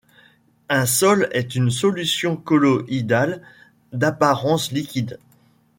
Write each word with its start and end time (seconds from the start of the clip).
Un 0.69 0.87
sol 0.87 1.29
est 1.31 1.53
une 1.53 1.69
solution 1.69 2.35
colloïdale 2.35 3.43
d'apparence 3.93 4.71
liquide. 4.71 5.19